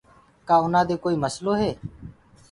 [0.47, 1.71] کآ اُنآ دي ڪوئي نسلو هي۔